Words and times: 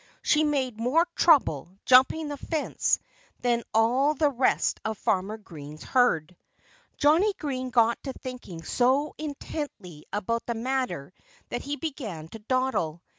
She 0.23 0.43
made 0.43 0.79
more 0.81 1.05
trouble, 1.15 1.77
jumping 1.85 2.27
the 2.27 2.37
fence, 2.37 2.97
than 3.41 3.61
all 3.71 4.15
the 4.15 4.31
rest 4.31 4.79
of 4.83 4.97
Farmer 4.97 5.37
Green's 5.37 5.83
herd. 5.83 6.35
Johnnie 6.97 7.33
Green 7.37 7.69
got 7.69 8.01
to 8.05 8.13
thinking 8.13 8.63
so 8.63 9.13
intently 9.19 10.07
about 10.11 10.47
the 10.47 10.55
matter 10.55 11.13
that 11.49 11.61
he 11.61 11.75
began 11.75 12.29
to 12.29 12.39
dawdle. 12.39 13.03